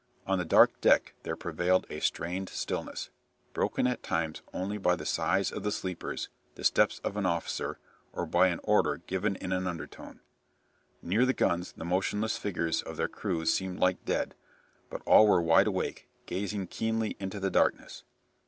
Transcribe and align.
On 0.25 0.39
the 0.39 0.45
dark 0.45 0.81
deck 0.81 1.13
there 1.21 1.35
prevailed 1.35 1.85
a 1.91 1.99
strained 1.99 2.49
stillness, 2.49 3.11
broken 3.53 3.85
at 3.85 4.01
times 4.01 4.41
only 4.51 4.79
by 4.79 4.95
the 4.95 5.05
sighs 5.05 5.51
of 5.51 5.61
the 5.61 5.71
sleepers, 5.71 6.27
the 6.55 6.63
steps 6.63 6.97
of 7.03 7.17
an 7.17 7.27
officer, 7.27 7.77
or 8.11 8.25
by 8.25 8.47
an 8.47 8.59
order 8.63 8.97
given 9.05 9.35
in 9.35 9.51
an 9.51 9.67
undertone. 9.67 10.21
Near 11.03 11.23
the 11.27 11.33
guns 11.33 11.73
the 11.73 11.85
motionless 11.85 12.35
figures 12.35 12.81
of 12.81 12.97
their 12.97 13.07
crews 13.07 13.53
seemed 13.53 13.77
like 13.79 14.03
dead, 14.03 14.33
but 14.89 15.03
all 15.05 15.27
were 15.27 15.39
wide 15.39 15.67
awake, 15.67 16.07
gazing 16.25 16.65
keenly 16.65 17.15
into 17.19 17.39
the 17.39 17.51
darkness. 17.51 18.03